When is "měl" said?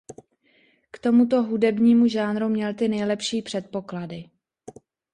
2.49-2.73